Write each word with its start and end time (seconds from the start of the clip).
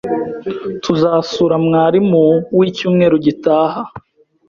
Tuzasura 0.83 1.55
mwarimu 1.65 2.23
wicyumweru 2.57 3.15
gitaha 3.25 3.81